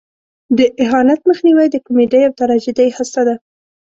د 0.57 0.59
اهانت 0.83 1.21
مخنیوی 1.29 1.67
د 1.71 1.75
کمیډۍ 1.85 2.21
او 2.25 2.33
تراژیدۍ 2.39 2.89
هسته 2.97 3.21
ده. 3.27 3.35